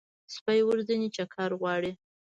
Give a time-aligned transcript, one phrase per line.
[0.33, 1.91] سپي ورځنی چکر غواړي.